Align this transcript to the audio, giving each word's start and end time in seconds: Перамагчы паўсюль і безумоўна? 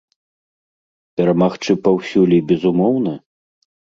Перамагчы 1.19 1.73
паўсюль 1.87 2.35
і 2.39 2.41
безумоўна? 2.53 3.13